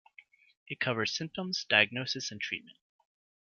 [0.65, 2.79] It covers symptoms, diagnosis and treatment.